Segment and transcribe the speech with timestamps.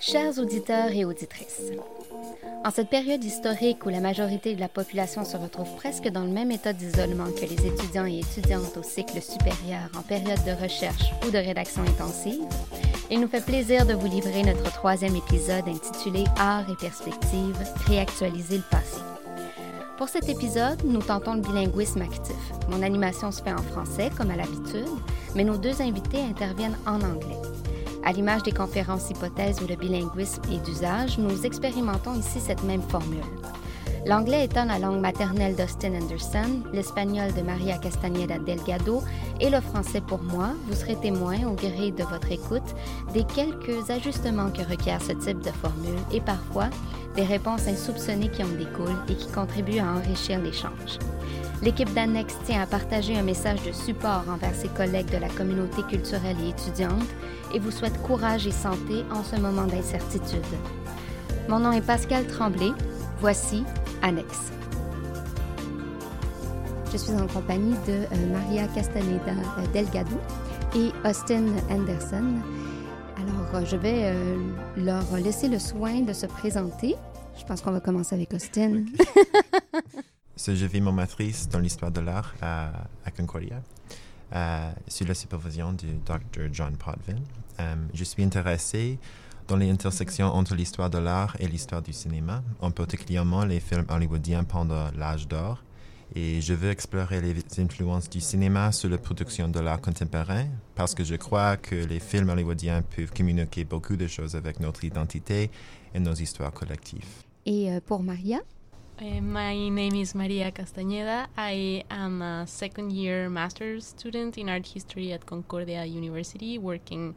[0.00, 1.72] Chers auditeurs et auditrices,
[2.64, 6.30] en cette période historique où la majorité de la population se retrouve presque dans le
[6.30, 11.12] même état d'isolement que les étudiants et étudiantes au cycle supérieur en période de recherche
[11.26, 12.46] ou de rédaction intensive,
[13.10, 18.58] il nous fait plaisir de vous livrer notre troisième épisode intitulé Art et perspective, réactualiser
[18.58, 19.17] le passé.
[19.98, 22.36] Pour cet épisode, nous tentons le bilinguisme actif.
[22.68, 24.86] Mon animation se fait en français, comme à l'habitude,
[25.34, 27.36] mais nos deux invités interviennent en anglais.
[28.04, 32.82] À l'image des conférences hypothèses où le bilinguisme est d'usage, nous expérimentons ici cette même
[32.82, 33.24] formule.
[34.06, 39.02] L'anglais étant la langue maternelle d'Austin Anderson, l'espagnol de Maria Castañeda Delgado
[39.40, 42.74] et le français pour moi, vous serez témoin au gré de votre écoute
[43.12, 46.70] des quelques ajustements que requiert ce type de formule et parfois
[47.16, 50.98] des réponses insoupçonnées qui en découlent et qui contribuent à enrichir l'échange.
[51.60, 55.82] L'équipe d'Annex tient à partager un message de support envers ses collègues de la communauté
[55.82, 57.08] culturelle et étudiante
[57.52, 60.38] et vous souhaite courage et santé en ce moment d'incertitude.
[61.48, 62.70] Mon nom est Pascal Tremblay.
[63.20, 63.64] Voici
[66.92, 70.16] Je suis en compagnie de euh, Maria Castaneda euh, Delgado
[70.74, 72.34] et Austin Anderson.
[73.16, 74.14] Alors, euh, je vais
[74.76, 76.96] leur laisser le soin de se présenter.
[77.38, 78.84] Je pense qu'on va commencer avec Austin.
[80.54, 82.70] je vis mon matrice dans l'histoire de l'art à,
[83.16, 83.62] Concordia,
[84.34, 86.48] euh, sous la supervision du Dr.
[86.52, 87.20] John Potvin.
[87.60, 88.98] Euh, je suis intéressé
[89.48, 93.86] dans les intersections entre l'histoire de l'art et l'histoire du cinéma, en particulièrement les films
[93.88, 95.64] hollywoodiens pendant l'âge d'or.
[96.14, 100.94] Et je veux explorer les influences du cinéma sur la production de l'art contemporain, parce
[100.94, 105.50] que je crois que les films hollywoodiens peuvent communiquer beaucoup de choses avec notre identité
[105.94, 107.24] et nos histoires collectives.
[107.44, 108.40] Et euh, pour Maria?
[109.00, 111.28] Uh, my name is Maria Castañeda.
[111.36, 117.14] I am a second year master's student in art history at Concordia University, working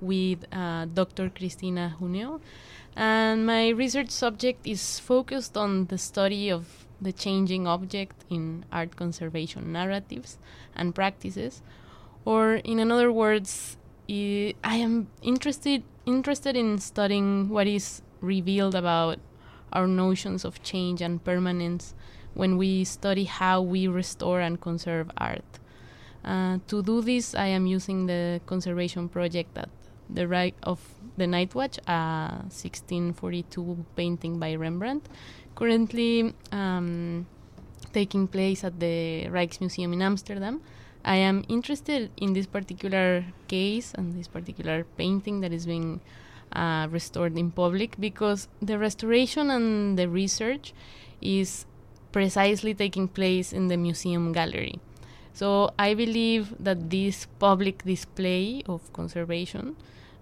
[0.00, 1.30] with uh, Dr.
[1.30, 2.40] Cristina Junio.
[2.96, 8.96] And my research subject is focused on the study of the changing object in art
[8.96, 10.38] conservation narratives
[10.74, 11.62] and practices.
[12.24, 13.76] Or, in other words,
[14.10, 19.18] I am interested interested in studying what is revealed about
[19.72, 21.94] our notions of change and permanence
[22.32, 25.44] when we study how we restore and conserve art.
[26.24, 29.68] Uh, to do this, I am using the conservation project at
[30.10, 30.80] the right of
[31.16, 35.08] the Night Watch, a 1642 painting by Rembrandt,
[35.54, 37.26] currently um,
[37.92, 40.60] taking place at the Rijksmuseum in Amsterdam.
[41.04, 46.00] I am interested in this particular case and this particular painting that is being
[46.52, 50.72] uh, restored in public because the restoration and the research
[51.20, 51.66] is
[52.12, 54.80] precisely taking place in the museum gallery.
[55.32, 59.76] So I believe that this public display of conservation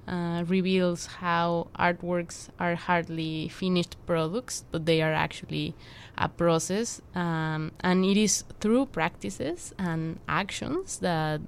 [0.09, 5.75] uh, reveals how artworks are hardly finished products, but they are actually
[6.19, 7.03] a process.
[7.15, 11.41] Um, and it is through practices and actions that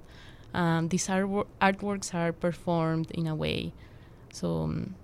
[0.54, 3.72] um, these artworks are performed in a way
[4.32, 4.94] So, um,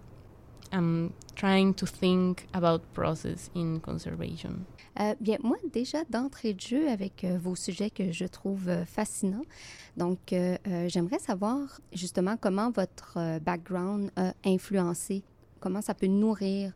[0.73, 4.67] I'm trying to think about process in conservation.
[5.00, 8.84] Euh, bien, moi, déjà, d'entrée de jeu avec euh, vos sujets que je trouve euh,
[8.84, 9.44] fascinants,
[9.97, 10.34] donc
[10.88, 15.22] j'aimerais savoir justement comment votre background a influencé
[15.60, 16.72] comment ça peut nourrir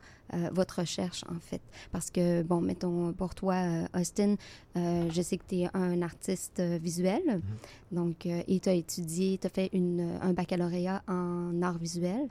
[0.53, 1.61] votre recherche, en fait.
[1.91, 3.57] Parce que, bon, mettons, pour toi,
[3.93, 4.37] Austin,
[4.77, 7.95] je sais que tu es un artiste visuel, mm-hmm.
[7.97, 12.29] donc, et tu as étudié, tu as fait une, un baccalauréat en art visuel.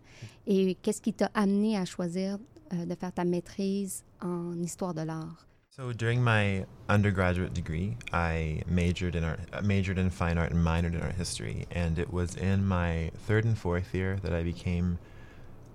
[0.47, 2.39] Et qu'est-ce qui t'a amené à choisir
[2.71, 5.46] de faire ta maîtrise en histoire de l'art?
[5.79, 10.95] So during my undergraduate degree, I majored in art, majored in fine art and minored
[10.95, 14.97] in art history, and it was in my third and fourth year that I became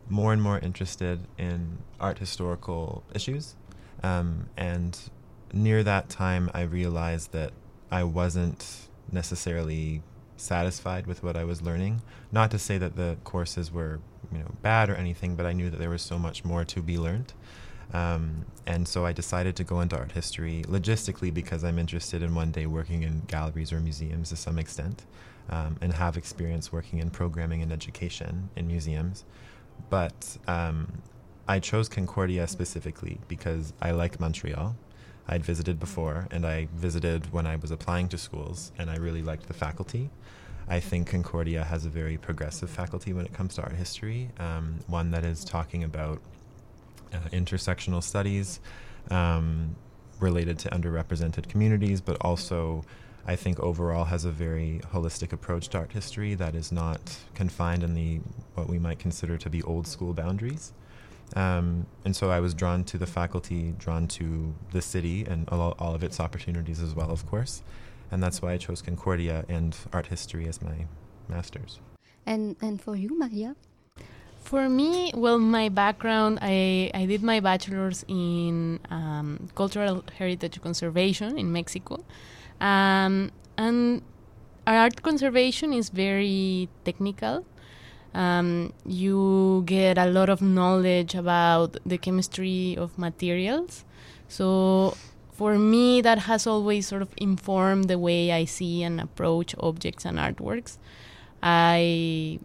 [0.08, 3.54] more and more interested in art historical issues.
[4.02, 4.98] Um, and
[5.52, 7.52] near that time, I realized that
[7.88, 10.03] I wasn't necessarily
[10.36, 12.03] satisfied with what I was learning.
[12.32, 14.00] Not to say that the courses were,
[14.32, 16.82] you know, bad or anything, but I knew that there was so much more to
[16.82, 17.34] be learned.
[17.92, 22.34] Um, and so I decided to go into art history logistically because I'm interested in
[22.34, 25.04] one day working in galleries or museums to some extent
[25.50, 29.24] um, and have experience working in programming and education in museums.
[29.90, 31.02] But um,
[31.48, 34.76] I chose Concordia specifically because I like Montreal.
[35.28, 39.22] I'd visited before, and I visited when I was applying to schools, and I really
[39.22, 40.10] liked the faculty.
[40.68, 44.80] I think Concordia has a very progressive faculty when it comes to art history, um,
[44.86, 46.20] one that is talking about
[47.12, 48.60] uh, intersectional studies
[49.10, 49.76] um,
[50.20, 52.84] related to underrepresented communities, but also
[53.26, 57.00] I think overall has a very holistic approach to art history that is not
[57.34, 58.20] confined in the
[58.54, 60.72] what we might consider to be old school boundaries.
[61.36, 65.74] Um, and so I was drawn to the faculty, drawn to the city and all,
[65.78, 67.62] all of its opportunities as well, of course.
[68.10, 70.86] And that's why I chose Concordia and art history as my
[71.28, 71.80] master's.
[72.26, 73.56] And and for you, Maria?
[74.42, 81.39] For me, well, my background, I, I did my bachelor's in um, cultural heritage conservation
[81.39, 82.04] in Mexico.
[82.60, 84.03] Um, and
[84.66, 87.47] art conservation is very technical.
[88.15, 93.84] Um, you get a lot of knowledge about the chemistry of materials.
[94.28, 94.97] So
[95.33, 100.04] for me, that has always sort of informed the way I see and approach objects
[100.04, 100.77] and artworks.
[101.42, 102.39] I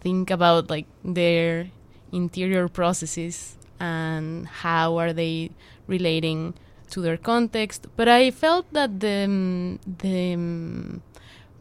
[0.00, 1.70] think about like their
[2.12, 5.50] interior processes and how are they
[5.86, 6.54] relating
[6.90, 7.86] to their context.
[7.96, 11.02] But I felt that the um, the um,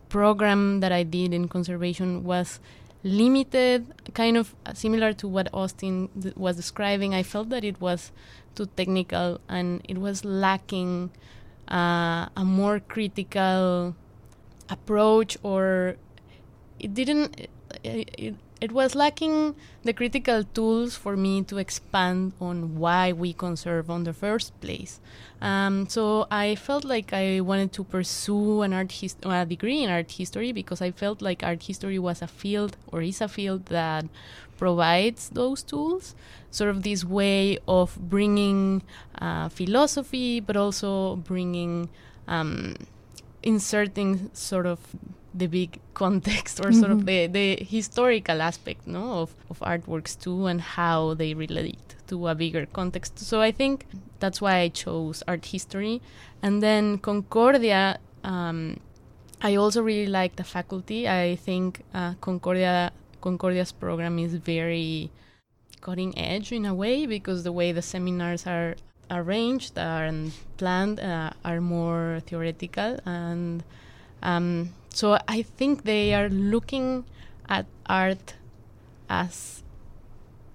[0.10, 2.60] program that I did in conservation was
[3.04, 7.14] limited, kind of similar to what Austin was describing.
[7.14, 8.12] I felt that it was
[8.56, 11.12] too technical and it was lacking
[11.70, 13.96] uh, a more critical
[14.70, 15.96] approach, or
[16.80, 17.48] it didn't.
[17.84, 23.32] It, it, it was lacking the critical tools for me to expand on why we
[23.32, 25.00] conserve on the first place.
[25.42, 29.90] Um, so I felt like I wanted to pursue an art his- a degree in
[29.90, 33.68] art history because I felt like art history was a field or is a field
[33.68, 34.06] that
[34.58, 36.14] provides those tools.
[36.52, 38.84] Sort of this way of bringing
[39.22, 41.88] uh, philosophy, but also bringing
[42.28, 42.76] um,
[43.42, 44.80] inserting sort of
[45.34, 47.32] the big context or sort of mm-hmm.
[47.32, 52.36] the, the historical aspect no of, of artworks too and how they relate to a
[52.36, 53.20] bigger context.
[53.20, 53.86] So i think
[54.20, 56.02] that's why i chose art history.
[56.42, 58.80] And then concordia um,
[59.42, 61.08] i also really like the faculty.
[61.08, 62.92] I think uh, concordia
[63.22, 65.12] concordia's program is very
[65.82, 68.76] cutting edge in a way because the way the seminars are
[69.12, 73.00] arranged and planned uh, are more theoretical.
[73.06, 73.64] And
[74.22, 77.06] um, so I think they are looking
[77.48, 78.36] at art
[79.10, 79.64] as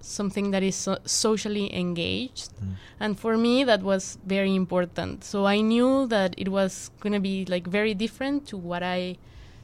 [0.05, 2.51] something that is so socially engaged.
[2.61, 2.75] Mm.
[2.99, 5.23] And for me, that was very important.
[5.23, 9.17] So I knew that it was going to be like very different to what I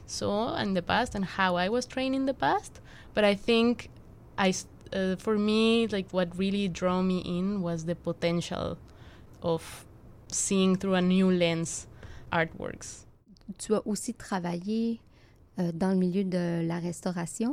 [0.06, 2.80] saw in the past and how I was trained in the past.
[3.14, 3.88] But I think
[4.36, 4.52] I,
[4.92, 8.78] uh, for me, like what really drew me in was the potential
[9.42, 9.86] of
[10.28, 11.86] seeing through a new lens
[12.32, 13.04] artworks.
[13.58, 15.00] Tu as aussi travaillé
[15.58, 17.52] euh, dans le milieu de la restauration.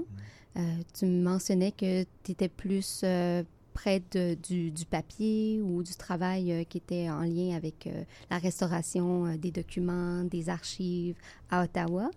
[0.56, 0.60] Mm.
[0.60, 0.62] Euh,
[0.98, 3.44] tu mentionnais que tu étais plus euh,
[3.74, 7.88] près de, du, du, papier ou du travail qui était en lien avec
[8.30, 11.16] la restauration des documents, des archives
[11.50, 12.10] à Ottawa.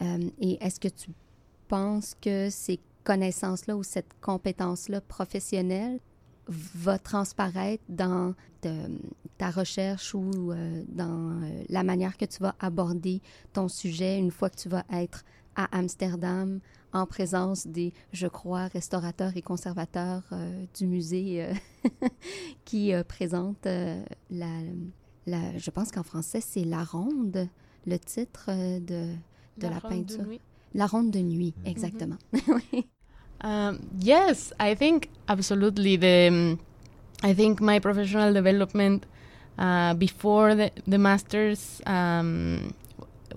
[0.00, 1.10] et est-ce que tu
[1.68, 5.98] penses que ces connaissances-là ou cette compétence-là professionnelle
[6.48, 8.34] va transparaître dans
[9.38, 13.20] ta recherche ou euh, dans euh, la manière que tu vas aborder
[13.52, 15.24] ton sujet une fois que tu vas être
[15.56, 16.60] à Amsterdam
[16.92, 21.48] en présence des, je crois, restaurateurs et conservateurs euh, du musée
[22.64, 23.66] qui présentent
[24.30, 24.48] la,
[25.26, 27.48] la, je pense qu'en français, c'est La Ronde,
[27.86, 28.46] le titre
[28.78, 29.12] de,
[29.58, 30.24] de la, peinture.
[30.72, 31.68] La Ronde de nuit, mm-hmm.
[31.68, 32.18] exactement.
[33.40, 35.96] Um, yes, I think absolutely.
[35.96, 36.60] The um,
[37.22, 39.06] I think my professional development
[39.58, 42.74] uh, before the, the masters um,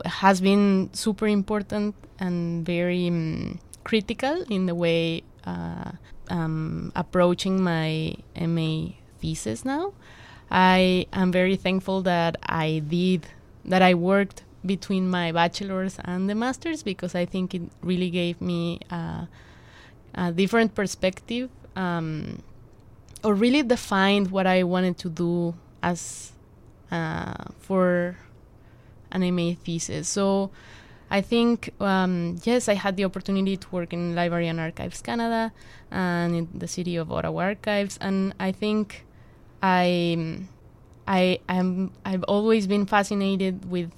[0.06, 5.92] has been super important and very um, critical in the way uh,
[6.30, 8.90] um, approaching my MA
[9.20, 9.94] thesis now.
[10.50, 13.28] I am very thankful that I did
[13.66, 18.40] that I worked between my bachelor's and the masters because I think it really gave
[18.42, 19.26] me uh,
[20.18, 22.42] a different perspective um,
[23.24, 26.32] or really defined what I wanted to do as
[26.92, 28.18] uh, for
[29.12, 30.10] an MA thesis.
[30.10, 30.50] So
[31.10, 35.54] I think, um, yes, I had the opportunity to work in Library and Archives Canada
[35.92, 39.06] and in the city of Ottawa Archives, and I think
[39.62, 40.42] I,
[41.08, 43.92] I am I've always been fascinated with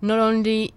[0.00, 0.72] not only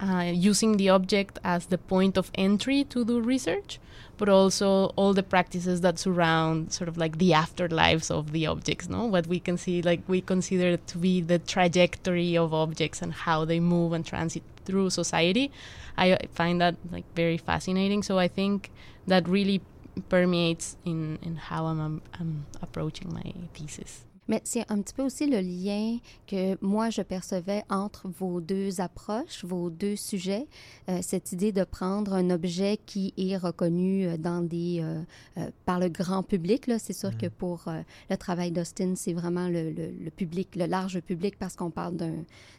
[0.00, 3.78] uh, using the object as the point of entry to do research,
[4.18, 8.88] but also all the practices that surround sort of like the afterlives of the objects,
[8.88, 9.04] no?
[9.04, 13.44] What we can see, like we consider to be the trajectory of objects and how
[13.44, 15.52] they move and transit through society.
[15.98, 18.02] I find that like very fascinating.
[18.02, 18.70] So I think
[19.06, 19.60] that really
[20.08, 24.05] permeates in, in how I'm, I'm approaching my thesis.
[24.28, 28.80] Mais c'est un petit peu aussi le lien que moi je percevais entre vos deux
[28.80, 30.46] approches, vos deux sujets,
[30.88, 35.00] euh, cette idée de prendre un objet qui est reconnu euh, dans des euh,
[35.38, 36.66] euh, par le grand public.
[36.66, 37.64] Là, c'est sûr que pour
[38.10, 41.96] le travail d'Austin, c'est vraiment le, le- le public, le large public, parce qu'on parle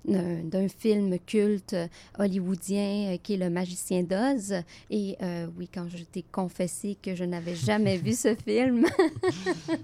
[0.06, 1.76] d'un film culte
[2.18, 4.56] hollywoodien qui est Le Magicien d'Oz.
[4.90, 5.18] Et
[5.58, 8.86] oui, quand je t'ai confessé que je n'avais jamais vu ce film,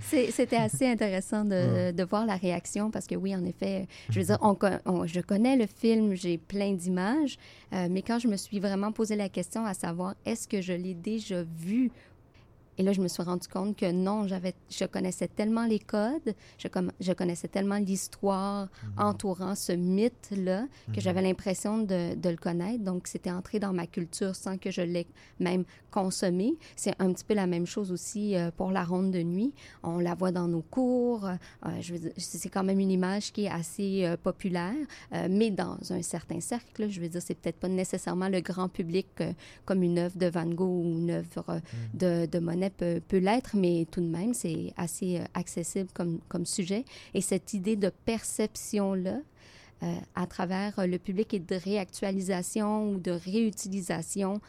[0.32, 4.26] c'était assez intéressant de, de voir la réaction parce que oui, en effet, je veux
[4.26, 7.38] dire, on, co- on- je connais le film, j'ai plein d'images,
[7.72, 10.72] euh, mais quand je me suis vraiment posé la question à savoir est-ce que je
[10.72, 11.90] l'ai déjà vu
[12.80, 16.34] et là, je me suis rendu compte que non, j'avais, je connaissais tellement les codes,
[16.56, 22.36] je, com- je connaissais tellement l'histoire entourant ce mythe-là que j'avais l'impression de, de le
[22.36, 22.82] connaître.
[22.82, 25.06] Donc, c'était entré dans ma culture sans que je l'ai
[25.38, 26.54] même consommé.
[26.74, 29.52] C'est un petit peu la même chose aussi euh, pour la ronde de nuit.
[29.82, 31.26] On la voit dans nos cours.
[31.26, 31.36] euh,
[31.80, 34.72] je veux dire, c'est quand même une image qui est assez euh, populaire,
[35.28, 36.88] mais dans un certain cercle.
[36.88, 39.08] je veux dire, c'est peut-être pas nécessairement le grand public
[39.66, 41.60] comme une œuvre de Van Gogh ou une œuvre
[41.92, 46.84] de, de Monet peut, l'être, mais tout de même, c'est assez euh, accessible comme, sujet.
[47.14, 49.20] Et cette idée de perception-là,
[49.82, 54.40] euh, à travers euh, le public et de réactualisation ou de réutilisation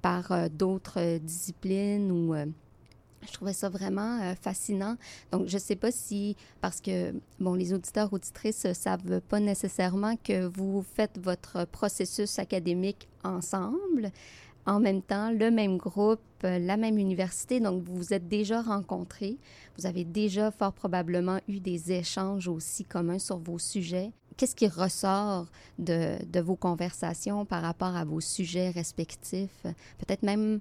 [0.00, 2.34] par d'autres disciplines ou...
[2.34, 4.96] je trouvais ça vraiment fascinant.
[5.30, 9.38] Donc, je ne sais pas si, parce que, bon, les auditeurs, auditrices ne savent pas
[9.38, 14.12] nécessairement que vous faites votre processus académique ensemble,
[14.66, 17.60] en même temps, le même groupe, euh, la même université.
[17.60, 19.38] Donc, vous vous êtes déjà rencontrés.
[19.78, 24.12] Vous avez déjà fort probablement eu des échanges aussi communs sur vos sujets.
[24.36, 25.46] Qu'est-ce qui ressort
[25.78, 29.62] de, vos conversations par rapport à vos sujets respectifs?
[29.98, 30.60] Peut-être même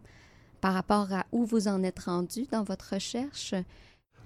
[0.61, 3.53] par rapport à où vous en êtes rendu dans votre recherche?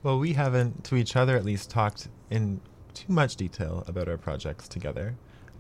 [0.03, 2.59] Well, we haven't, to each other at least, talked in
[2.93, 5.15] too much detail about our projects together.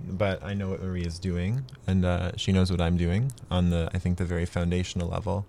[0.07, 3.69] But I know what Marie is doing, and uh, she knows what I'm doing on
[3.69, 5.45] the, I think, the very foundational level.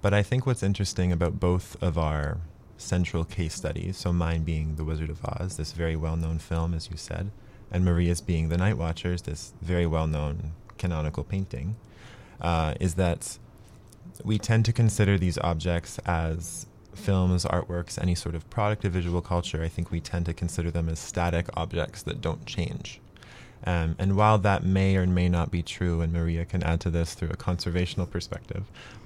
[0.00, 2.38] But I think what's interesting about both of our
[2.76, 6.74] central case studies, so mine being The Wizard of Oz, this very well known film,
[6.74, 7.30] as you said,
[7.70, 11.76] and Maria's being The Night Watchers, this very well known canonical painting,
[12.40, 13.38] uh, is that
[14.24, 19.22] we tend to consider these objects as films, artworks, any sort of product of visual
[19.22, 19.62] culture.
[19.62, 23.00] I think we tend to consider them as static objects that don't change.
[23.64, 26.90] Um, and while that may or may not be true, and Maria can add to
[26.90, 28.64] this through a conservational perspective,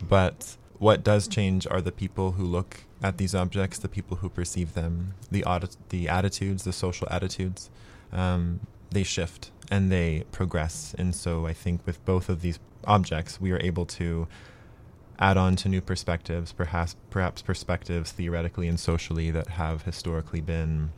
[0.09, 4.29] but what does change are the people who look at these objects, the people who
[4.29, 7.71] perceive them, the audit, the attitudes, the social attitudes.
[8.13, 8.61] Um,
[8.91, 10.95] they shift and they progress.
[10.99, 14.29] And so I think with both of these objects, we are able to
[15.19, 20.91] add on to new perspectives, perhaps perhaps perspectives theoretically and socially that have historically been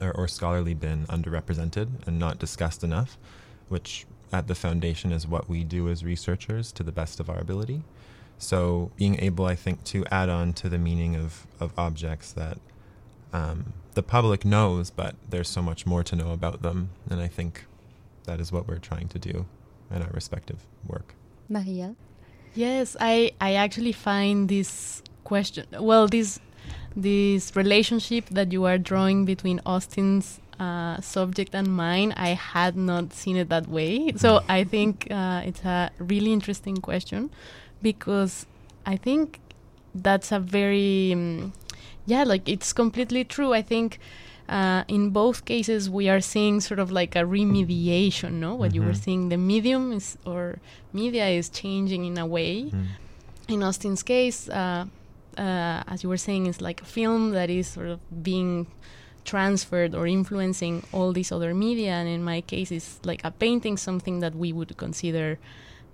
[0.00, 3.16] or, or scholarly been underrepresented and not discussed enough,
[3.68, 7.38] which at the foundation is what we do as researchers to the best of our
[7.38, 7.82] ability.
[8.38, 12.58] So being able, I think, to add on to the meaning of, of objects that
[13.32, 16.90] um, the public knows, but there's so much more to know about them.
[17.08, 17.64] And I think
[18.24, 19.46] that is what we're trying to do
[19.90, 21.14] in our respective work.
[21.48, 21.94] Maria?
[22.54, 26.38] Yes, I I actually find this question well this
[26.96, 33.12] this relationship that you are drawing between Austin's uh, subject and mine, I had not
[33.12, 34.12] seen it that way.
[34.16, 37.30] So I think uh, it's a really interesting question
[37.82, 38.46] because
[38.86, 39.40] I think
[39.94, 41.52] that's a very um,
[42.06, 43.52] yeah like it's completely true.
[43.52, 43.98] I think.
[44.46, 48.54] Uh, in both cases, we are seeing sort of like a remediation, no?
[48.54, 49.04] What you were Mhm.
[49.04, 50.58] saying, the medium is or
[50.92, 52.64] media is changing in a way.
[52.64, 52.84] Mm.
[53.48, 54.50] In Austin's case,
[55.38, 58.66] uh, as you were saying, it's like a film that is sort of being
[59.24, 63.76] transferred or influencing all these other media, and in my case, it's like a painting,
[63.76, 65.38] something that we would consider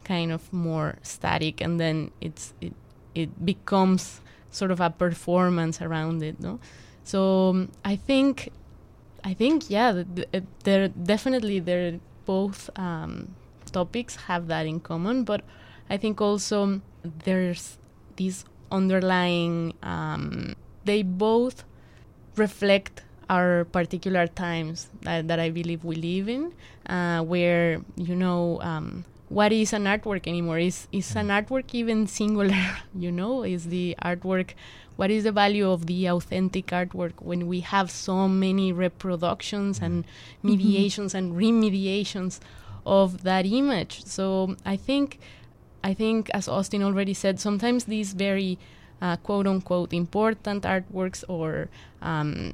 [0.05, 2.75] kind of more static, and then it's it
[3.15, 4.21] it becomes
[4.51, 6.59] sort of a performance around it, no?
[7.05, 8.51] So um, I think,
[9.25, 13.35] I think yeah, th- th- uh, they're definitely they're both um,
[13.73, 15.43] topics have that in common, but
[15.89, 17.79] I think also there's
[18.17, 19.75] these underlying.
[19.83, 21.65] Um, they both
[22.37, 26.53] reflect our particular times that, that I believe we live in,
[26.87, 30.59] uh, where you know um, what is an artwork anymore?
[30.59, 32.79] Is is an artwork even singular?
[32.95, 34.51] you know, is the artwork?
[34.97, 40.05] What is the value of the authentic artwork when we have so many reproductions and
[40.43, 42.39] mediations and remediations
[42.85, 44.05] of that image?
[44.05, 45.19] So I think,
[45.83, 48.59] I think as Austin already said, sometimes these very
[49.01, 51.69] uh, quote unquote important artworks or
[52.03, 52.53] um,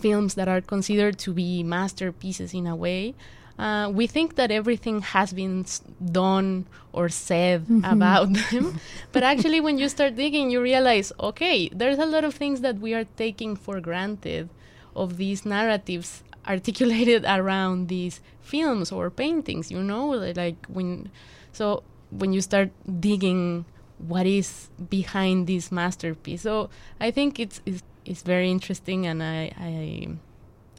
[0.00, 3.14] films that are considered to be masterpieces in a way.
[3.58, 5.64] Uh, we think that everything has been
[6.12, 7.84] done or said mm-hmm.
[7.84, 8.78] about them.
[9.12, 12.78] but actually, when you start digging, you realize okay, there's a lot of things that
[12.78, 14.48] we are taking for granted
[14.94, 20.08] of these narratives articulated around these films or paintings, you know?
[20.08, 21.10] Like when,
[21.52, 22.70] so when you start
[23.00, 23.64] digging
[23.98, 26.42] what is behind this masterpiece.
[26.42, 26.70] So
[27.00, 30.08] I think it's, it's, it's very interesting and I, I,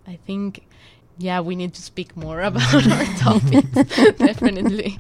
[0.08, 0.66] I think
[1.20, 3.70] yeah, we need to speak more about our topics,
[4.18, 4.98] definitely.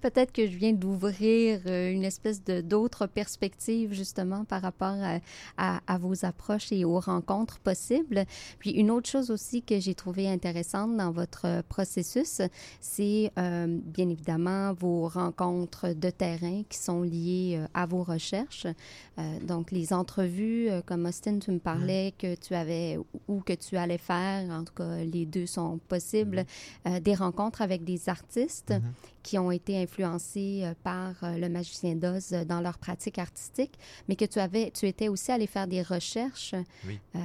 [0.00, 4.96] Peut-être que je viens d'ouvrir euh, une espèce de d'autres perspectives justement par rapport
[5.56, 8.24] à, à, vos approches et aux rencontres possibles.
[8.58, 12.42] Puis une autre chose aussi que j'ai trouvé intéressante dans votre processus,
[12.80, 18.66] c'est euh, bien évidemment vos rencontres de terrain qui sont liées euh, à vos recherches.
[19.46, 22.12] donc les entrevues, comme Austin, tu me parlais mm.
[22.18, 26.44] que tu avais ou que tu allais faire, en tout cas les deux sont possibles,
[26.84, 26.92] mhm.
[26.92, 28.92] euh, des rencontres avec des artistes mhm.
[29.22, 34.16] qui ont été influencés euh, par euh, le magicien d'Oz dans leur pratique artistique, mais
[34.16, 36.54] que tu avais, tu étais aussi allé faire des recherches
[37.14, 37.18] à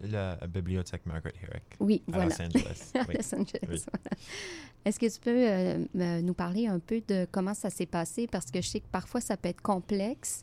[0.00, 1.64] la bibliothèque Margaret Herrick.
[1.80, 2.36] Oui, à voilà.
[2.36, 2.92] Los Angeles.
[3.14, 3.86] Los Angeles
[4.84, 5.86] Est-ce que tu peux
[6.22, 8.26] nous parler un peu de comment ça s'est passé?
[8.26, 10.42] Parce que je sais que parfois ça peut être complexe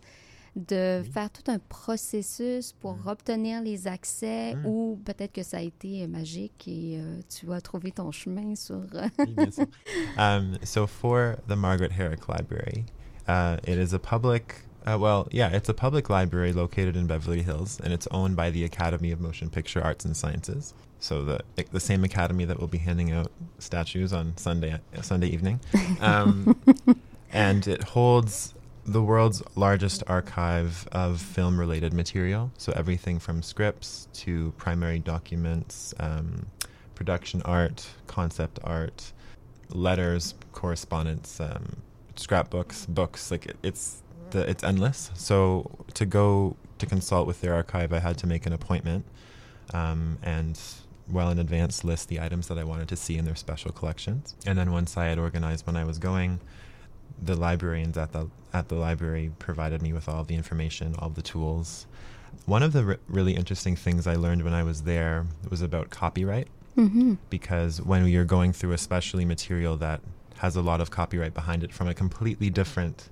[0.55, 3.07] de faire tout un processus pour mm.
[3.07, 4.65] obtenir les accès mm.
[4.65, 8.81] ou peut-être que ça a été magique et euh, tu as trouvé ton chemin sur.
[10.17, 12.85] um, so for the Margaret Herrick Library,
[13.27, 14.63] uh, it is a public.
[14.85, 18.49] Uh, well, yeah, it's a public library located in Beverly Hills, and it's owned by
[18.49, 20.73] the Academy of Motion Picture Arts and Sciences.
[20.99, 21.39] So the
[21.71, 25.59] the same academy that will be handing out statues on Sunday Sunday evening,
[26.01, 26.59] um,
[27.31, 28.53] and it holds
[28.85, 32.51] the world's largest archive of film related material.
[32.57, 36.47] So, everything from scripts to primary documents, um,
[36.95, 39.11] production art, concept art,
[39.69, 41.77] letters, correspondence, um,
[42.15, 43.31] scrapbooks, books.
[43.31, 45.11] Like, it, it's, the, it's endless.
[45.13, 49.05] So, to go to consult with their archive, I had to make an appointment
[49.73, 50.59] um, and
[51.09, 54.35] well in advance list the items that I wanted to see in their special collections.
[54.45, 56.39] And then once I had organized when I was going,
[57.21, 61.21] the librarians at the at the library provided me with all the information, all the
[61.21, 61.87] tools.
[62.45, 65.89] One of the r- really interesting things I learned when I was there was about
[65.89, 66.47] copyright,
[66.77, 67.15] mm-hmm.
[67.29, 70.01] because when you're going through especially material that
[70.39, 73.09] has a lot of copyright behind it from a completely different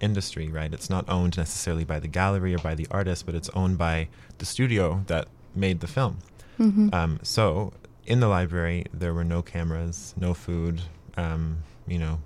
[0.00, 0.74] industry, right?
[0.74, 4.08] It's not owned necessarily by the gallery or by the artist, but it's owned by
[4.38, 6.18] the studio that made the film.
[6.58, 6.88] Mm-hmm.
[6.92, 7.72] Um, so
[8.04, 10.82] in the library, there were no cameras, no food,
[11.16, 12.18] um, you know,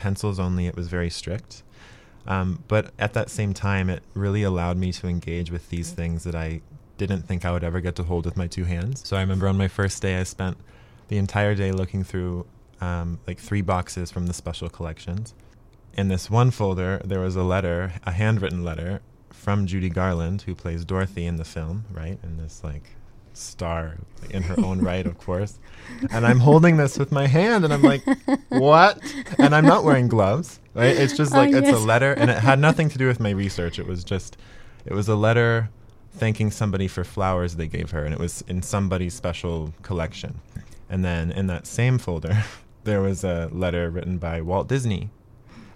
[0.00, 0.66] pencils only.
[0.66, 1.62] It was very strict.
[2.26, 6.24] Um, but at that same time, it really allowed me to engage with these things
[6.24, 6.62] that I
[6.98, 9.06] didn't think I would ever get to hold with my two hands.
[9.06, 10.56] So I remember on my first day, I spent
[11.08, 12.46] the entire day looking through
[12.80, 15.34] um, like three boxes from the special collections.
[15.94, 20.54] In this one folder, there was a letter, a handwritten letter from Judy Garland, who
[20.54, 22.18] plays Dorothy in the film, right?
[22.22, 22.90] In this like
[23.32, 23.96] star
[24.30, 25.58] in her own right, of course.
[26.10, 28.02] And I'm holding this with my hand, and I'm like,
[28.48, 28.98] what?
[29.38, 30.96] And I'm not wearing gloves, right?
[30.96, 31.76] It's just like, oh, it's yes.
[31.76, 33.78] a letter, and it had nothing to do with my research.
[33.78, 34.36] It was just,
[34.84, 35.70] it was a letter
[36.12, 40.40] thanking somebody for flowers they gave her, and it was in somebody's special collection.
[40.88, 42.44] And then in that same folder,
[42.84, 45.10] there was a letter written by Walt Disney.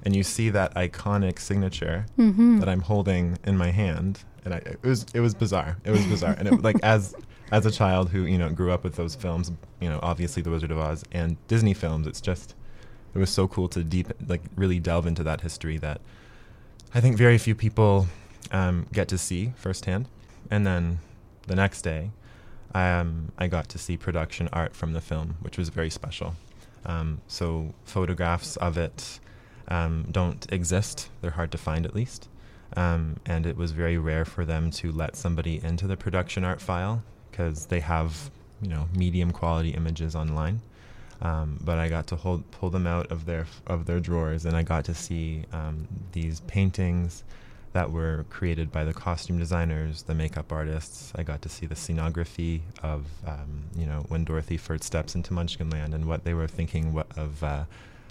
[0.03, 2.59] And you see that iconic signature mm-hmm.
[2.59, 5.79] that I'm holding in my hand, and I, it was it was bizarre.
[5.83, 7.15] It was bizarre, and it like as
[7.51, 10.51] as a child who you know grew up with those films, you know, obviously The
[10.51, 12.55] Wizard of Oz and Disney films, it's just
[13.15, 16.01] it was so cool to deep like really delve into that history that
[16.95, 18.07] I think very few people
[18.51, 20.09] um, get to see firsthand.
[20.51, 20.99] And then
[21.47, 22.11] the next day,
[22.75, 26.35] um, I got to see production art from the film, which was very special.
[26.85, 29.21] Um, so photographs of it
[29.69, 32.29] um, don't exist; they're hard to find, at least.
[32.77, 36.61] Um, and it was very rare for them to let somebody into the production art
[36.61, 38.31] file because they have
[38.63, 40.61] you know medium quality images online.
[41.21, 44.57] Um, but I got to hold, pull them out of their of their drawers, and
[44.57, 47.25] I got to see um, these paintings
[47.73, 51.13] that were created by the costume designers, the makeup artists.
[51.17, 55.33] I got to see the scenography of um, you know when Dorothy first steps into
[55.33, 57.65] Munchkinland and what they were thinking of uh,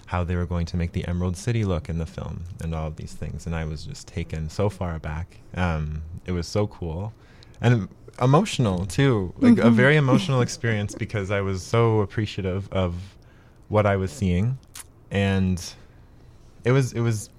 [0.06, 2.88] how they were going to make the Emerald City look in the film, and all
[2.88, 3.46] of these things.
[3.46, 5.38] And I was just taken so far back.
[5.54, 7.12] Um, it was so cool,
[7.60, 7.88] and
[8.20, 9.66] emotional too, like mm-hmm.
[9.66, 12.94] a very emotional experience because I was so appreciative of
[13.68, 14.58] what I was seeing,
[15.10, 15.62] and
[16.64, 17.30] it was it was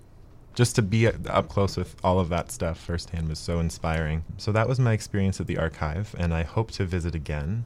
[0.54, 4.24] just to be up close with all of that stuff firsthand was so inspiring.
[4.38, 7.66] So that was my experience at the archive, and I hope to visit again,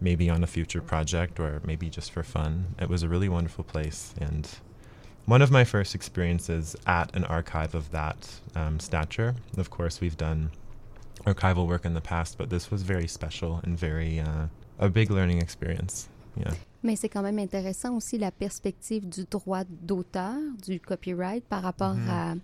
[0.00, 2.74] maybe on a future project or maybe just for fun.
[2.80, 4.48] It was a really wonderful place, and
[5.26, 9.34] one of my first experiences at an archive of that um, stature.
[9.56, 10.50] Of course, we've done
[11.26, 14.46] archival work in the past, but this was very special and very uh,
[14.78, 16.08] a big learning experience.
[16.36, 16.52] Yeah.
[16.82, 20.34] Mais c'est quand même intéressant aussi la perspective du droit d'auteur,
[20.66, 22.08] du copyright par rapport Mhm.
[22.08, 22.34] à,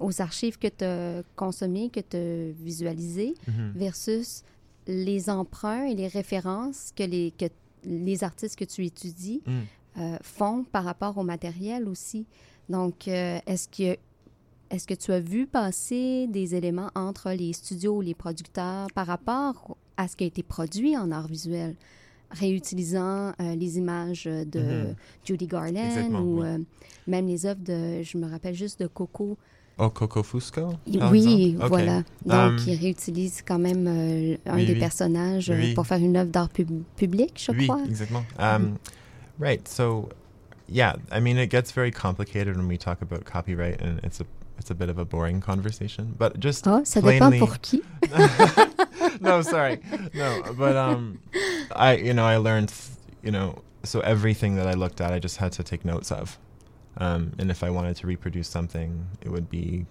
[0.00, 3.72] aux archives que tu as consommées, que tu as visualisées, Mhm.
[3.74, 4.42] versus
[4.86, 7.46] les emprunts et les références que les, que
[7.84, 9.50] les artistes que tu étudies Mm.
[9.98, 12.24] euh, font par rapport au matériel aussi.
[12.68, 13.98] Donc, euh, est-ce que,
[14.72, 19.06] est-ce que tu as vu passer des éléments entre les studios ou les producteurs par
[19.06, 21.76] rapport à ce qui a été produit en art visuel,
[22.30, 24.94] réutilisant euh, les images de Mhm.
[25.24, 26.46] Judy Garland Exactement, ou oui.
[26.48, 26.58] euh,
[27.06, 29.36] même les œuvres de, je me rappelle juste de Coco.
[29.78, 30.70] Oh, Coco Fusco?
[30.98, 31.68] par oui, exemple?
[31.68, 32.02] Voilà.
[32.24, 34.78] Donc, Um, il réutilise quand même euh, un oui, des oui.
[34.78, 35.74] personnages Oui.
[35.74, 37.82] pour faire une œuvre d'art pub- public, je oui, crois.
[37.86, 38.24] exactement.
[38.38, 38.76] Um,
[39.40, 39.66] Right.
[39.66, 40.08] So,
[40.68, 44.24] yeah, I mean, it gets very complicated when we talk about copyright, and it's a
[44.58, 46.14] it's a bit of a boring conversation.
[46.18, 47.82] But just Ah, ça dépend plainly- pour qui.
[49.20, 49.80] no, sorry,
[50.14, 50.42] no.
[50.56, 51.20] But um,
[51.74, 52.72] I you know I learned
[53.22, 56.38] you know so everything that I looked at, I just had to take notes of,
[56.98, 59.86] um, and if I wanted to reproduce something, it would be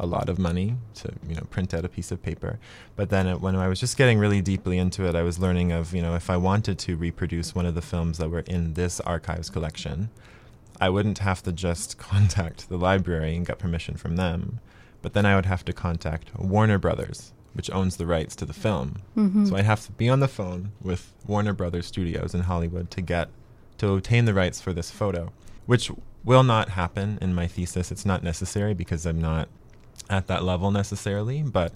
[0.00, 2.58] a lot of money to you know print out a piece of paper.
[2.96, 5.70] But then it, when I was just getting really deeply into it, I was learning
[5.72, 8.74] of you know if I wanted to reproduce one of the films that were in
[8.74, 10.10] this archives collection,
[10.80, 14.60] I wouldn't have to just contact the library and get permission from them,
[15.02, 18.52] but then I would have to contact Warner Brothers, which owns the rights to the
[18.52, 19.02] film.
[19.16, 19.48] Mhm.
[19.48, 23.00] So I'd have to be on the phone with Warner Brothers Studios in Hollywood to
[23.00, 23.28] get
[23.78, 25.32] to obtain the rights for this photo,
[25.66, 25.90] which
[26.24, 27.90] will not happen in my thesis.
[27.92, 29.48] It's not necessary because I'm not
[30.10, 31.72] at that level necessarily, but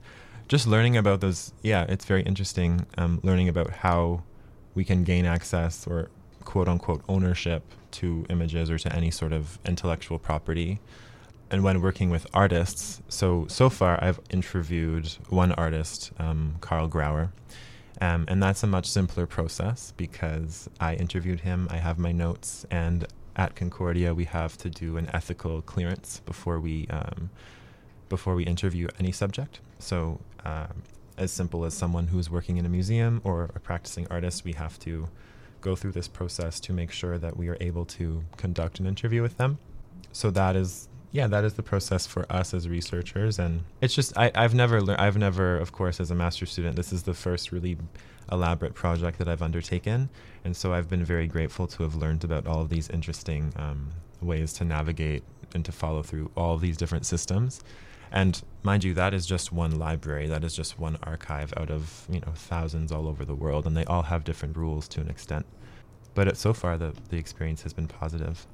[0.49, 2.87] just learning about those, yeah, it's very interesting.
[2.97, 4.23] Um, learning about how
[4.75, 6.09] we can gain access or
[6.49, 10.81] quote unquote ownership to images or to any sort of intellectual property.
[11.51, 17.33] And when working with artists, so so far I've interviewed one artist, um, Carl Grauer,
[18.01, 21.69] um, and that's a much simpler process because I interviewed him.
[21.71, 23.07] I have my notes, and
[23.37, 27.29] at Concordia we have to do an ethical clearance before we um,
[28.09, 29.61] before we interview any subject.
[29.79, 30.83] So, um,
[31.19, 34.79] as simple as someone who's working in a museum or a practicing artist, we have
[34.81, 35.09] to
[35.61, 39.23] go through this process to make sure that we are able to conduct an interview
[39.23, 39.59] with them.
[40.12, 44.16] So that is, yeah, that is the process for us as researchers, and it's just
[44.16, 45.01] I, I've never learned.
[45.01, 47.77] I've never, of course, as a master's student, this is the first really
[48.31, 50.09] elaborate project that I've undertaken,
[50.44, 53.90] and so I've been very grateful to have learned about all of these interesting um,
[54.21, 55.23] ways to navigate
[55.55, 57.62] and to follow through all these different systems.
[58.11, 60.27] And mind you, that is just one library.
[60.29, 63.77] That is just one archive out of you know thousands all over the world, and
[63.77, 65.47] they all have different rules to an extent.
[66.14, 68.47] But it, so far, the the experience has been positive.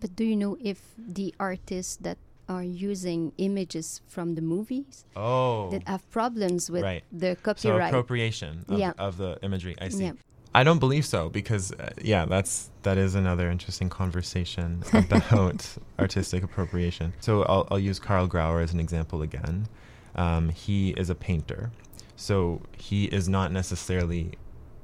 [0.00, 5.68] But do you know if the artists that are using images from the movies Oh,
[5.70, 7.04] that have problems with Right.
[7.12, 7.88] the so copyright?
[7.90, 8.92] appropriation of, Yeah.
[8.98, 9.74] of the imagery.
[9.80, 10.04] I see.
[10.04, 10.12] Yeah.
[10.54, 15.66] I don't believe so because uh, yeah, that's that is another interesting conversation about
[15.98, 17.12] artistic appropriation.
[17.20, 19.68] So I'll I'll use Karl Grauer as an example again.
[20.14, 21.70] Um, he is a painter,
[22.16, 24.32] so he is not necessarily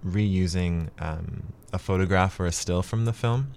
[0.07, 3.53] reusing um, a photograph or a still from the film.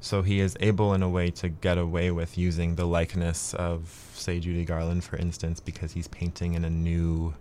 [0.00, 4.12] So he is able, in a way, to get away with using the likeness of,
[4.14, 7.32] say, Judy Garland, for instance, because he's painting in a new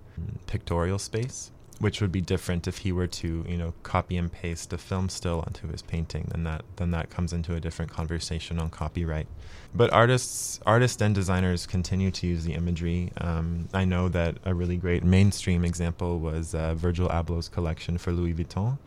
[0.47, 4.71] pictorial space, which would be different if he were to, you know, copy and paste
[4.73, 6.27] a film still onto his painting.
[6.31, 9.27] Then that then that comes into a different conversation on copyright.
[9.75, 13.11] But artists, artists and designers continue to use the imagery.
[13.19, 18.11] Um, I know that a really great mainstream example was uh, Virgil Abloh's collection for
[18.11, 18.77] Louis Vuitton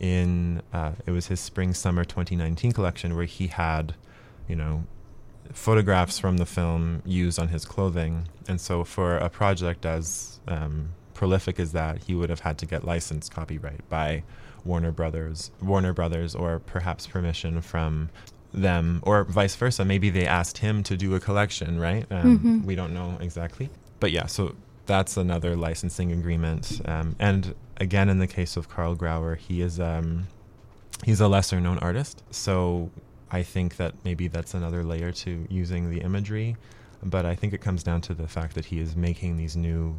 [0.00, 3.94] in uh, it was his spring summer 2019 collection where he had
[4.48, 4.84] you know
[5.52, 10.92] photographs from the film used on his clothing and so for a project as um,
[11.22, 14.24] prolific as that he would have had to get licensed copyright by
[14.64, 18.10] warner brothers warner brothers or perhaps permission from
[18.52, 19.84] them or vice versa.
[19.84, 22.04] Maybe they asked him to do a collection right?
[22.10, 22.64] Um, Mhm.
[22.64, 23.70] we don't know exactly.
[24.00, 24.56] But yeah so
[24.86, 26.80] that's another licensing agreement.
[26.86, 30.26] Um, and again in the case of Karl Grauer he is um,
[31.04, 32.24] he's a lesser known artist.
[32.32, 32.90] So
[33.30, 36.56] I think that maybe that's another layer to using the imagery.
[37.14, 39.96] But I think it comes down to the fact that he is making these new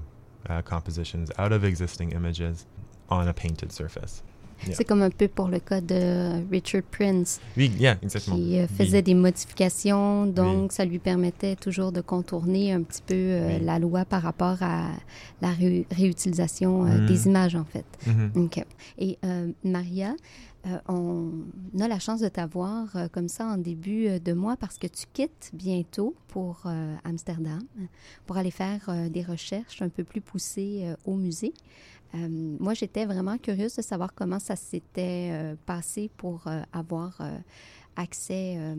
[0.49, 2.65] uh, compositions out of existing images
[3.09, 4.23] on a painted surface
[4.65, 4.75] Yeah.
[4.75, 8.35] C'est comme un peu pour le cas de Richard Prince, Oui, yeah, exactement.
[8.37, 8.75] qui euh, Oui.
[8.77, 10.75] faisait des modifications, donc Oui.
[10.75, 13.65] ça lui permettait toujours de contourner un petit peu euh, Oui.
[13.65, 14.89] la loi par rapport à
[15.41, 17.05] la ré- réutilisation euh, Mm.
[17.07, 17.85] des images, en fait.
[18.35, 18.63] OK.
[18.99, 19.17] Et
[19.63, 20.15] Maria,
[20.87, 21.31] on
[21.79, 25.51] a la chance de t'avoir comme ça en début de mois parce que tu quittes
[25.53, 26.63] bientôt pour
[27.03, 27.59] Amsterdam
[28.25, 31.53] pour aller faire des recherches un peu plus poussées au musée.
[32.15, 32.27] Euh,
[32.59, 37.37] moi, j'étais vraiment curieuse de savoir comment ça s'était euh, passé pour euh, avoir euh,
[37.95, 38.75] accès euh,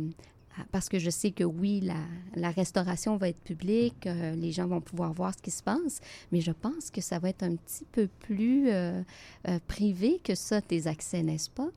[0.58, 1.96] à- parce que je sais que oui, la,
[2.36, 6.00] la restauration va être publique, euh, les gens vont pouvoir voir ce qui se passe,
[6.30, 9.02] mais je pense que ça va être un petit peu plus euh,
[9.48, 11.68] euh, privé que ça, tes accès, n'est-ce pas?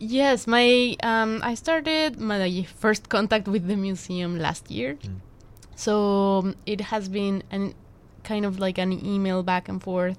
[0.00, 5.08] Yes, my um, I started my first contact with the museum last year, Mm.
[5.74, 7.72] so it has been an
[8.22, 10.18] kind of like an email back and forth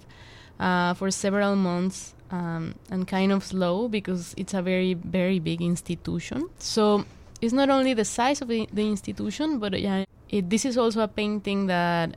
[0.62, 5.62] uh, for several months um, and kind of slow because it's a very very big
[5.62, 6.48] institution.
[6.60, 7.06] So
[7.42, 11.02] it's not only the size of the, the institution, but yeah, it, this is also
[11.02, 12.16] a painting that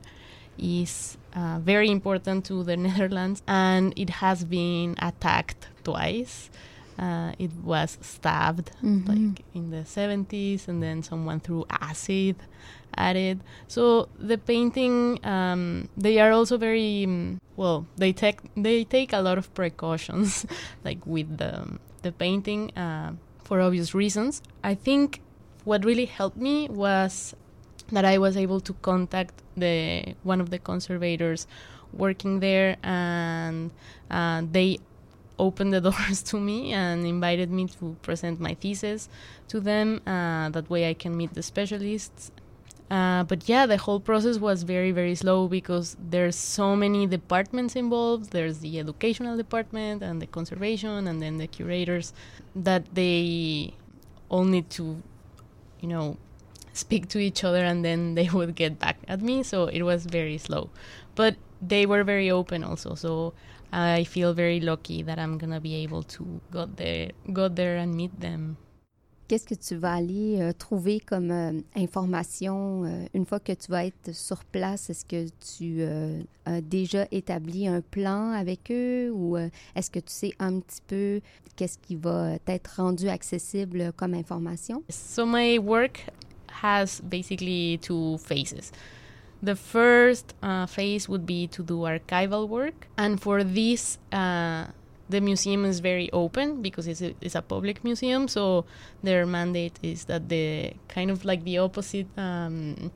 [0.57, 6.49] is uh, very important to the Netherlands, and it has been attacked twice.
[6.97, 9.07] Uh, it was stabbed Mhm.
[9.09, 12.35] like in the 70s, and then someone threw acid
[12.95, 13.37] at it.
[13.67, 17.85] So the painting, um, they are also very mm, well.
[17.97, 20.45] They take they take a lot of precautions,
[20.85, 23.11] like with the the painting, uh,
[23.43, 24.41] for obvious reasons.
[24.63, 25.19] I think
[25.65, 27.35] what really helped me was
[27.91, 31.45] that I was able to contact the one of the conservators
[31.91, 33.71] working there, and
[34.09, 34.79] uh, they
[35.39, 39.09] opened the doors to me and invited me to present my thesis
[39.49, 40.01] to them.
[40.05, 42.31] Uh, that way, I can meet the specialists.
[42.89, 47.75] Uh, but yeah, the whole process was very, very slow because there's so many departments
[47.75, 48.31] involved.
[48.31, 52.13] There's the educational department and the conservation, and then the curators
[52.55, 53.73] that they
[54.29, 55.01] all need to,
[55.81, 56.17] you know,
[56.73, 59.41] speak to each other and then they would get back at me.
[59.43, 60.69] So it was very slow.
[61.15, 62.95] But they were very open also.
[62.95, 63.33] So
[63.75, 67.93] I feel very lucky that I'm gonna be able to go there, go there and
[67.93, 68.55] meet them.
[69.27, 73.71] Qu'est-ce que tu vas aller euh, trouver comme euh, information euh, une fois que tu
[73.71, 74.89] vas être sur place?
[74.89, 75.25] Est-ce que
[75.57, 75.83] tu
[76.45, 81.21] as déjà établi un plan avec eux ou est-ce que tu sais un petit peu
[81.57, 84.83] qu'est-ce qui va être rendu accessible comme information?
[84.89, 86.05] So my work
[86.63, 88.71] has basically two phases.
[89.45, 94.65] The first uh, phase would be to do archival work, and for this, uh,
[95.07, 98.27] the museum is very open because it's a, it's a public museum.
[98.27, 98.65] So
[99.03, 102.91] their mandate is that the kind of like the opposite um,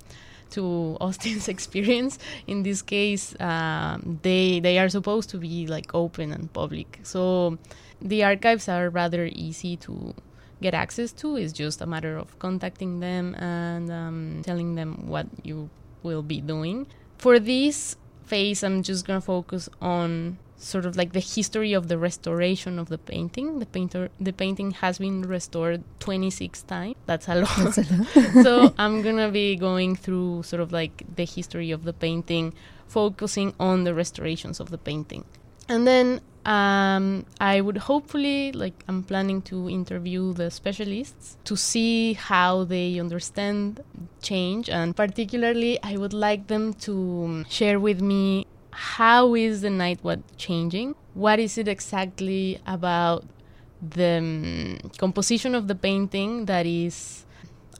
[0.49, 2.17] to Austin's experience.
[2.47, 6.99] In this case, um, they they are supposed to be like open and public.
[7.03, 7.59] So
[8.01, 10.15] the archives are rather easy to
[10.63, 11.35] get access to.
[11.35, 15.69] It's just a matter of contacting them and um, telling them what you
[16.03, 16.87] will be doing.
[17.17, 21.97] For this phase, I'm just gonna focus on sort of like the history of the
[21.97, 23.59] restoration of the painting.
[23.59, 26.95] The painter, the painting has been restored 26 times.
[27.05, 27.73] That's a lot.
[28.43, 32.53] so I'm gonna be going through sort of like the history of the painting,
[32.87, 35.23] focusing on the restorations of the painting,
[35.69, 42.13] and then um, I would hopefully like I'm planning to interview the specialists to see
[42.13, 43.83] how they understand
[44.21, 46.93] change, and particularly I would like them to
[47.25, 50.95] um, share with me how is the Night Watch changing?
[51.13, 53.25] What is it exactly about
[53.81, 57.25] the um, composition of the painting that is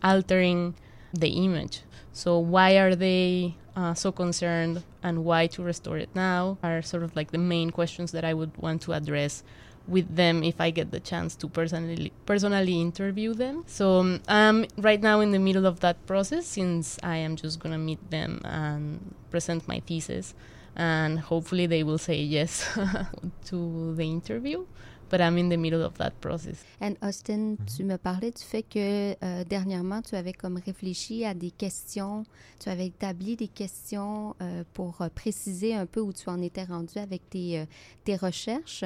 [0.03, 0.75] altering
[1.13, 1.81] the image?
[2.11, 7.03] So why are they uh, so concerned and why to restore it now are sort
[7.03, 9.43] of like the main questions that i would want to address
[9.89, 13.63] with them if I get the chance to personally personally interview them.
[13.67, 17.59] So um, I'm right now in the middle of that process since I am just
[17.59, 20.33] gonna meet them and present my thesis,
[20.75, 22.77] and hopefully they will say yes
[23.45, 24.65] to the interview.
[25.11, 26.63] But I'm in the middle of that process.
[26.81, 31.33] And Austin, tu me parlais du fait que euh, dernièrement, tu avais comme réfléchi à
[31.33, 32.23] des questions,
[32.59, 36.63] tu avais établi des questions euh, pour euh, préciser un peu où tu en étais
[36.63, 37.65] rendu avec tes, euh,
[38.03, 38.83] tes recherches.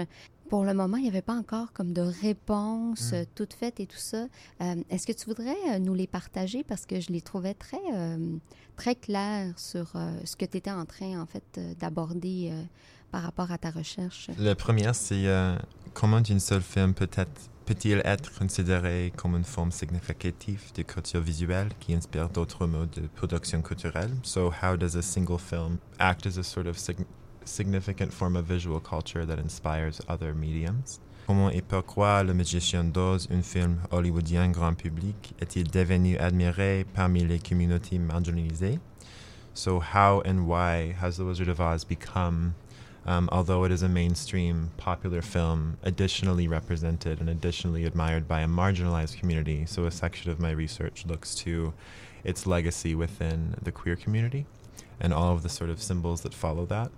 [0.50, 3.26] Pour le moment, il n'y avait pas encore comme de réponses Mm.
[3.36, 4.28] toutes faites et tout ça.
[4.62, 6.64] Euh, Est-ce que tu voudrais euh, nous les partager?
[6.64, 8.38] Parce que je les trouvais très, euh,
[8.76, 12.62] très clairs sur euh, ce que tu étais en train, en fait, euh, d'aborder euh,
[13.14, 14.32] par rapport à ta recherche?
[14.40, 15.56] La première, c'est euh,
[15.94, 21.70] comment une seule film peut-être peut-il être considéré comme une forme significative de culture visuelle
[21.80, 24.10] qui inspire d'autres modes de production culturelle?
[24.24, 27.06] So, how does a single film act as a sort of sig-
[27.46, 31.00] significant form of visual culture that inspires other mediums?
[31.28, 37.24] Comment et pourquoi Le Magicien d'Oz, un film hollywoodien grand public, est-il devenu admiré parmi
[37.24, 38.80] les communautés marginalisées?
[39.54, 42.54] So, how and why has The Wizard of Oz become,
[43.06, 48.48] um, although it is a mainstream popular film, additionally represented and additionally admired by a
[48.48, 49.66] marginalized community?
[49.66, 51.74] So, a section of my research looks to
[52.24, 54.46] its legacy within the queer community
[55.00, 56.92] and all of the sort of symbols that follow that.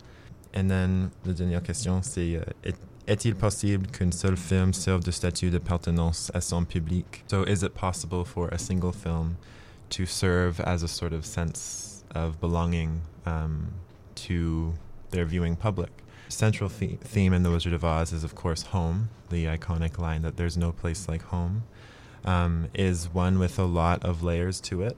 [0.53, 2.71] And then the dernière question, c'est uh,
[3.07, 7.23] est-il possible qu'un seul film serve de statut d'appartenance à son public?
[7.27, 9.37] So, is it possible for a single film
[9.89, 13.73] to serve as a sort of sense of belonging um,
[14.15, 14.73] to
[15.15, 15.89] their viewing public?
[16.27, 19.09] Central the- theme in The Wizard of Oz is, of course, home.
[19.29, 21.63] The iconic line that there's no place like home
[22.25, 24.97] um, is one with a lot of layers to it.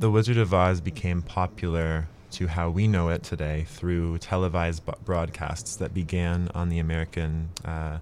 [0.00, 4.92] The Wizard of Oz became popular to how we know it today through televised b-
[5.04, 7.98] broadcasts that began on the American uh,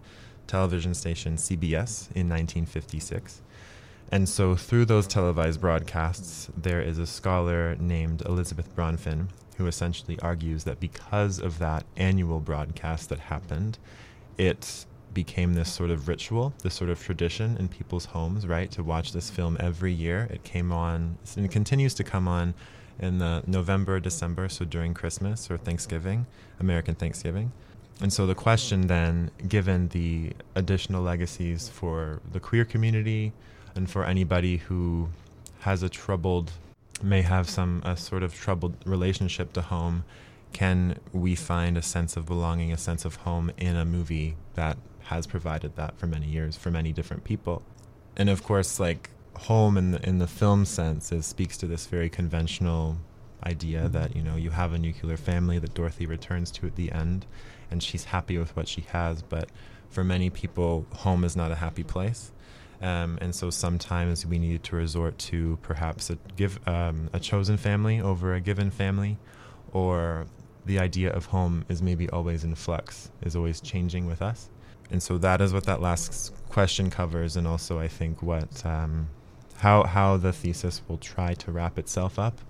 [0.46, 3.42] television station CBS in 1956.
[4.12, 9.28] And so, through those televised broadcasts, there is a scholar named Elizabeth Bronfen
[9.60, 13.78] who essentially argues that because of that annual broadcast that happened,
[14.38, 18.70] it became this sort of ritual, this sort of tradition in people's homes, right?
[18.70, 20.26] To watch this film every year.
[20.30, 22.54] It came on and it continues to come on
[22.98, 26.24] in the November, December, so during Christmas or Thanksgiving,
[26.58, 27.52] American Thanksgiving.
[28.00, 33.34] And so the question then, given the additional legacies for the queer community
[33.74, 35.10] and for anybody who
[35.58, 36.50] has a troubled,
[37.02, 40.04] may have some a sort of troubled relationship to home,
[40.52, 44.76] can we find a sense of belonging, a sense of home in a movie that
[45.04, 47.62] has provided that for many years for many different people?
[48.16, 51.86] And of course, like home in the, in the film sense is speaks to this
[51.86, 52.98] very conventional
[53.44, 53.92] idea mm-hmm.
[53.92, 57.26] that you know you have a nuclear family that Dorothy returns to at the end,
[57.70, 59.22] and she's happy with what she has.
[59.22, 59.48] But
[59.88, 62.32] for many people, home is not a happy place,
[62.80, 67.56] um, and so sometimes we need to resort to perhaps a give um, a chosen
[67.56, 69.18] family over a given family,
[69.72, 70.26] or
[70.64, 74.48] the idea of home is maybe always in flux, is always changing with us.
[74.90, 79.08] And so that is what that last question covers, and also I think what um,
[79.58, 82.40] how how the thesis will try to wrap itself up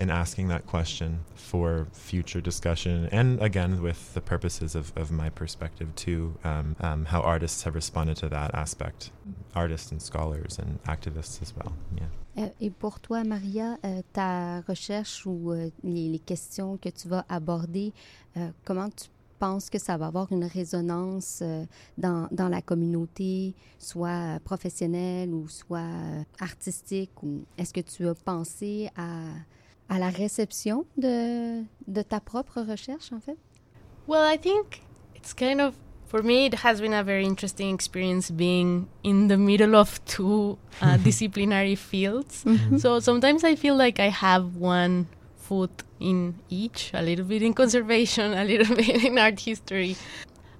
[0.00, 5.28] in asking that question for future discussion and again with the purposes of, of my
[5.28, 9.10] perspective too um, um, how artists have responded to that aspect
[9.54, 12.06] artists and scholars and activists as well yeah
[12.60, 17.92] Et pour toi, Maria, euh, ta recherche ou euh, les, questions que tu vas aborder,
[18.36, 19.08] euh, comment tu
[19.40, 21.64] penses que ça va avoir une résonance euh,
[21.98, 27.22] dans, dans, la communauté, soit professionnelle ou soit euh, artistique?
[27.22, 29.24] Ou est-ce que tu as pensé à,
[29.90, 33.36] à la réception de, de ta propre recherche, en fait?
[34.08, 34.82] Well, I think
[35.14, 35.74] it's kind of
[36.06, 40.58] for me, it has been a very interesting experience being in the middle of two
[40.82, 42.42] uh, disciplinary fields.
[42.42, 42.78] Mm-hmm.
[42.78, 47.54] So sometimes I feel like I have one foot in each, a little bit in
[47.54, 49.96] conservation, a little bit in art history.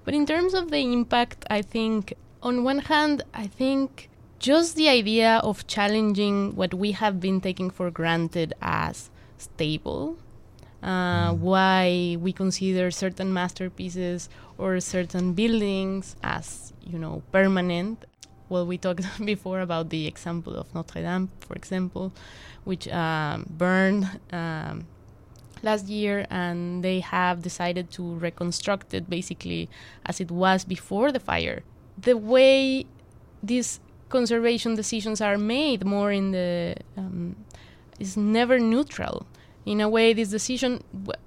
[0.05, 4.87] But in terms of the impact, I think, on one hand, I think just the
[4.87, 9.10] idea of challenging what we have been taking for granted as
[9.41, 10.17] stable
[10.83, 18.05] uh, why we consider certain masterpieces or certain buildings as you know permanent.
[18.49, 22.11] Well we talked before about the example of notre dame for example
[22.63, 24.87] which um, burned um,
[25.63, 29.69] last year and they have decided to reconstruct it basically
[30.05, 31.63] as it was before the fire.
[31.97, 32.85] The way
[33.43, 37.35] these conservation decisions are made more in the um,
[38.01, 39.15] is never neutral
[39.65, 40.83] in a way, this decision,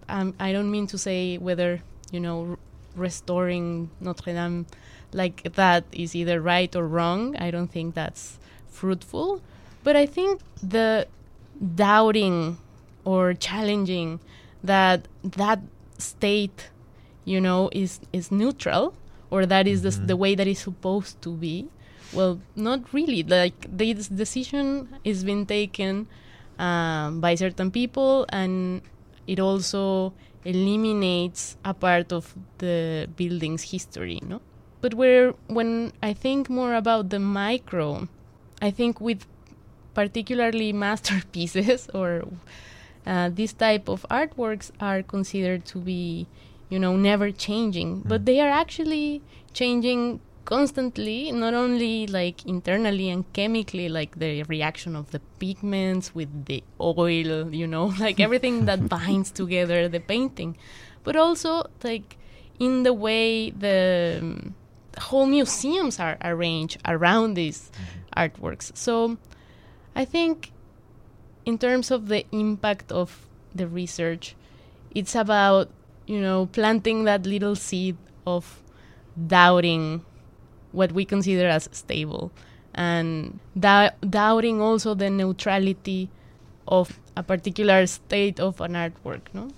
[0.09, 2.59] um, I don't mean to say whether, you know,
[2.97, 4.67] restoring Notre Dame
[5.13, 7.37] like that is either right or wrong.
[7.37, 9.41] I don't think that's fruitful.
[9.85, 11.07] But I think the
[11.75, 12.59] doubting
[13.05, 14.19] or challenging
[14.65, 15.61] that that
[15.99, 16.71] state,
[17.25, 18.95] you know, is, is neutral
[19.31, 20.01] or that is mm-hmm.
[20.01, 21.69] the, the way that it's supposed to be.
[22.13, 23.23] Well, not really.
[23.23, 26.09] Like, this decision is being taken
[26.59, 28.83] um, by certain people, and
[29.27, 30.13] it also
[30.45, 34.41] eliminates a part of the building's history, no?
[34.81, 38.09] But where when I think more about the micro,
[38.61, 39.27] I think with
[39.95, 42.25] particularly masterpieces or
[43.07, 46.27] uh, this type of artworks are considered to be,
[46.69, 48.09] you know, never changing, mm.
[48.09, 49.23] but they are actually
[49.53, 56.45] changing constantly not only like internally and chemically like the reaction of the pigments with
[56.47, 60.57] the oil you know like everything that binds together the painting
[61.03, 62.17] but also like
[62.59, 64.55] in the way the um,
[64.99, 67.71] whole museums are arranged around these
[68.17, 68.77] artworks.
[68.77, 69.19] So
[69.95, 70.53] I think
[71.45, 74.35] in terms of the impact of the research,
[74.95, 75.69] it's about,
[76.07, 78.63] you know, planting that little seed of
[79.27, 80.05] doubting
[80.75, 82.33] what we consider as stable
[82.75, 86.11] and doubting also the neutrality
[86.67, 89.49] of a particular state of an artwork, no?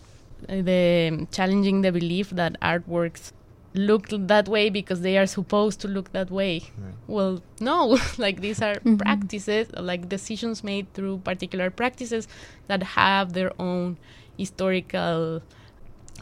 [0.48, 3.32] The challenging the belief that artworks
[3.74, 6.62] look that way because they are supposed to look that way.
[6.78, 6.94] Right.
[7.06, 8.96] Well, no, like these are mm-hmm.
[8.96, 12.28] practices, like decisions made through particular practices
[12.66, 13.98] that have their own
[14.36, 15.42] historical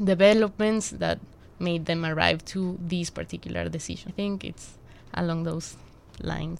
[0.02, 1.18] developments that
[1.58, 4.12] made them arrive to these particular decisions.
[4.12, 4.78] I think it's
[5.14, 5.76] along those
[6.22, 6.56] lines.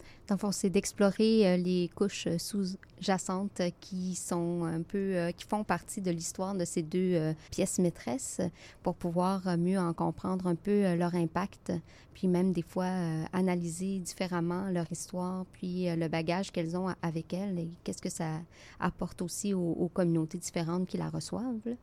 [0.53, 6.01] C'est d'explorer euh, les couches euh, sous-jacentes qui sont un peu, euh, qui font partie
[6.01, 8.41] de l'histoire de ces deux pièces maîtresses
[8.83, 11.73] pour pouvoir mieux en comprendre un peu leur impact,
[12.15, 12.91] puis même des fois
[13.33, 18.41] analyser différemment leur histoire, puis le bagage qu'elles ont avec elles et qu'est-ce que ça
[18.81, 21.77] apporte aussi aux, communautés différentes qui la reçoivent.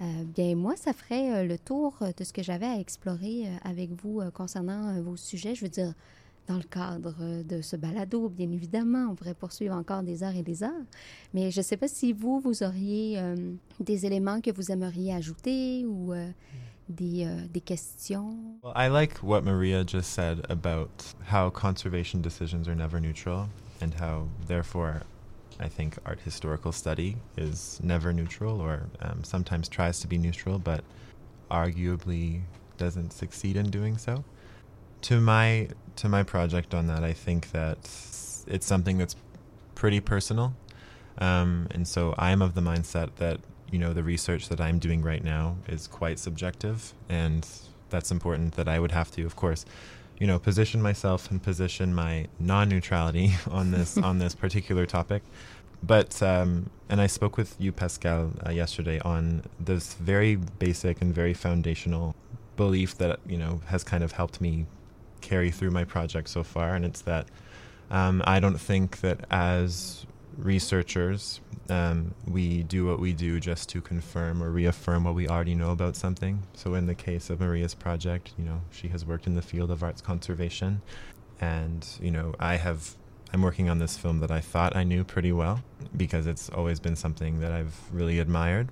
[0.00, 5.00] Bien, moi, ça ferait le tour de ce que j'avais à explorer avec vous concernant
[5.02, 5.54] vos sujets.
[5.54, 5.94] Je veux dire,
[6.48, 9.08] dans le cadre de ce balado, bien évidemment.
[9.10, 10.84] On pourrait poursuivre encore des heures et des heures.
[11.34, 13.36] Mais je ne sais pas si vous, vous auriez euh,
[13.80, 16.30] des éléments que vous aimeriez ajouter ou euh,
[16.88, 18.34] des, euh, des questions.
[18.64, 20.88] Well, I like what Maria just said about
[21.30, 23.48] how conservation decisions are never neutral
[23.82, 25.02] and how, therefore,
[25.60, 30.58] I think art historical study is never neutral or um, sometimes tries to be neutral,
[30.58, 30.84] but
[31.50, 32.42] arguably
[32.76, 34.24] doesn't succeed in doing so.
[35.02, 37.78] to my to my project on that, I think that
[38.46, 39.16] it's something that's
[39.74, 40.54] pretty personal,
[41.18, 43.40] um, and so I'm of the mindset that
[43.70, 47.46] you know the research that I'm doing right now is quite subjective, and
[47.90, 48.54] that's important.
[48.54, 49.64] That I would have to, of course,
[50.18, 55.22] you know, position myself and position my non-neutrality on this on this particular topic.
[55.82, 61.14] But um, and I spoke with you, Pascale, uh, yesterday on this very basic and
[61.14, 62.16] very foundational
[62.56, 64.66] belief that you know has kind of helped me
[65.20, 67.26] carry through my project so far, and it's that
[67.90, 70.04] um, I don't think that as
[70.38, 75.54] researchers um, we do what we do just to confirm or reaffirm what we already
[75.54, 76.42] know about something.
[76.54, 79.70] So in the case of Maria's project, you know, she has worked in the field
[79.70, 80.80] of arts conservation,
[81.40, 82.94] and you know, I have.
[83.30, 85.62] I'm working on this film that I thought I knew pretty well
[85.94, 88.70] because it's always been something that I've really admired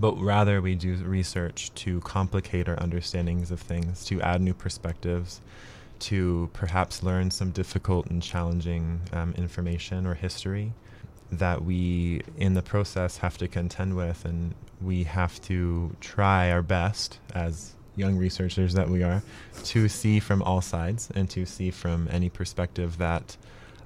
[0.00, 5.40] but rather we do research to complicate our understandings of things, to add new perspectives,
[6.00, 10.72] to perhaps learn some difficult and challenging um, information or history
[11.30, 16.62] that we, in the process, have to contend with, and we have to try our
[16.62, 19.22] best as young researchers that we are
[19.64, 23.36] to see from all sides and to see from any perspective that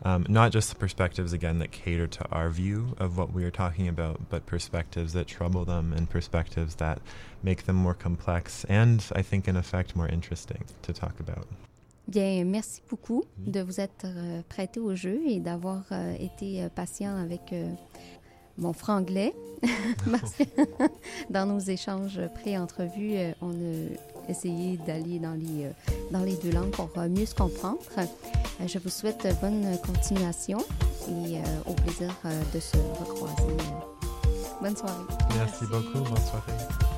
[0.04, 3.50] um, not just the perspectives again that cater to our view of what we are
[3.50, 7.00] talking about, but perspectives that trouble them and perspectives that
[7.42, 11.46] make them more complex and I think in effect more interesting to talk about.
[12.09, 16.68] Bien, merci beaucoup de vous être euh, prêté au jeu et d'avoir euh, été euh,
[16.68, 17.68] patient avec euh,
[18.59, 19.34] mon franglais.
[21.30, 25.70] dans nos échanges pré-entrevues, euh, on a essayé d'aller dans les, euh,
[26.11, 27.78] dans les deux langues pour euh, mieux se comprendre.
[28.66, 30.59] je vous souhaite bonne continuation
[31.09, 32.14] et au plaisir
[32.55, 33.57] de se recroiser.
[34.61, 34.94] Bonne soirée.
[35.34, 35.64] Merci, Merci.
[35.66, 36.09] beaucoup.
[36.09, 36.91] Bonne soirée.